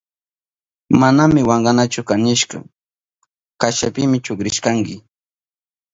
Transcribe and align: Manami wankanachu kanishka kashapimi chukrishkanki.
Manami 0.99 1.41
wankanachu 1.49 2.01
kanishka 2.09 2.57
kashapimi 3.59 4.17
chukrishkanki. 4.25 4.95